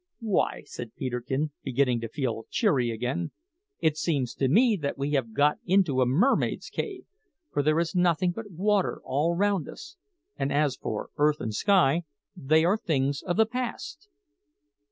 [0.23, 3.33] "Why," said Peterkin, beginning to feel cheery again,
[3.77, 7.05] "it seems to me that we have got into a mermaid's cave,
[7.53, 9.97] for there is nothing but water all round us;
[10.35, 12.01] and as for earth and sky,
[12.35, 14.09] they are things of the past."